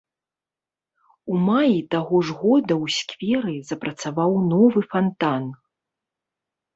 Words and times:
У 1.33 1.41
маі 1.47 1.75
таго 1.93 2.15
ж 2.29 2.37
года 2.39 2.73
ў 2.83 2.85
скверы 2.99 3.55
запрацаваў 3.73 4.33
новы 4.53 4.79
фантан. 4.95 5.43